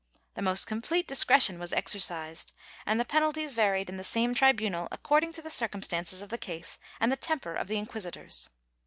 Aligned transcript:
The 0.33 0.41
most 0.41 0.65
complete 0.65 1.07
discretion 1.07 1.59
was 1.59 1.73
exercised 1.73 2.53
and 2.87 2.99
the 2.99 3.05
penalties 3.05 3.53
varied 3.53 3.87
in 3.87 3.97
the 3.97 4.03
same 4.03 4.33
tribunal 4.33 4.87
according 4.91 5.31
to 5.33 5.43
the 5.43 5.51
circumstances 5.51 6.23
of 6.23 6.29
the 6.29 6.39
case 6.39 6.79
and 6.99 7.11
the 7.11 7.15
temper 7.15 7.53
of 7.53 7.67
the 7.67 7.77
inquisitors. 7.77 8.49